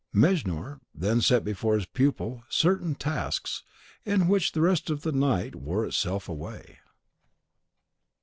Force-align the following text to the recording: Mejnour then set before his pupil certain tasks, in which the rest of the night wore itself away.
Mejnour 0.13 0.81
then 0.95 1.21
set 1.21 1.43
before 1.43 1.75
his 1.75 1.85
pupil 1.85 2.41
certain 2.49 2.95
tasks, 2.95 3.61
in 4.03 4.27
which 4.27 4.53
the 4.53 4.61
rest 4.61 4.89
of 4.89 5.03
the 5.03 5.11
night 5.11 5.53
wore 5.55 5.85
itself 5.85 6.27
away. 6.27 6.79